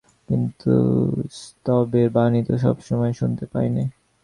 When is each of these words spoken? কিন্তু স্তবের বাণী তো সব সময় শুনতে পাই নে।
কিন্তু 0.29 0.73
স্তবের 1.37 2.07
বাণী 2.09 2.41
তো 2.43 2.53
সব 2.57 2.77
সময় 2.81 3.13
শুনতে 3.13 3.45
পাই 3.45 3.67
নে। 3.69 3.83